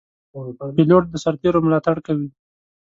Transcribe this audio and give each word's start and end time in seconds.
پیلوټ 0.75 1.03
د 1.09 1.15
سرتېرو 1.23 1.59
ملاتړ 1.65 1.95
کوي. 2.07 2.27